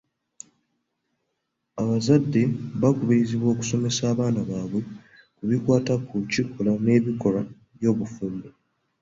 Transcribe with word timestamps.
Abazadde 1.81 2.41
bakubirizibwa 2.81 3.47
okusomesa 3.53 4.01
abaana 4.13 4.41
baabwe 4.49 4.81
ku 5.35 5.43
bikwata 5.49 5.93
ku 6.07 6.15
kikula 6.31 6.71
n'ebikolwa 6.83 7.41
by'obufumbo. 7.75 8.47